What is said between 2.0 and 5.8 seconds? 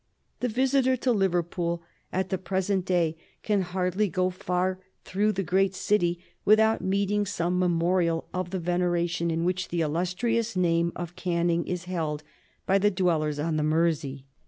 at the present day can hardly go far through the great